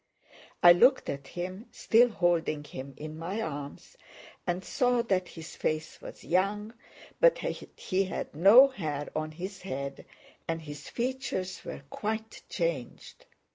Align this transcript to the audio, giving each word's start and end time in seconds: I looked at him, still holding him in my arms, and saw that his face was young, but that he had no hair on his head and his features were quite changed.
I 0.63 0.71
looked 0.73 1.09
at 1.11 1.27
him, 1.27 1.67
still 1.71 2.09
holding 2.09 2.63
him 2.63 2.95
in 2.97 3.19
my 3.19 3.39
arms, 3.39 3.95
and 4.47 4.65
saw 4.65 5.03
that 5.03 5.27
his 5.27 5.55
face 5.55 6.01
was 6.01 6.23
young, 6.23 6.73
but 7.19 7.35
that 7.35 7.63
he 7.79 8.05
had 8.05 8.33
no 8.35 8.69
hair 8.69 9.09
on 9.15 9.29
his 9.29 9.61
head 9.61 10.07
and 10.47 10.59
his 10.63 10.89
features 10.89 11.63
were 11.63 11.83
quite 11.91 12.41
changed. 12.49 13.27